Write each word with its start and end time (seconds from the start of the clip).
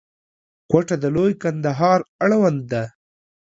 کوټه 0.69 0.95
د 1.03 1.05
لوی 1.15 1.33
کندهار 1.43 1.99
اړوند 2.23 2.61
ده. 2.71 2.83